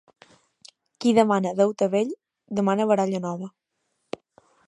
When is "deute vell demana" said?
1.59-2.89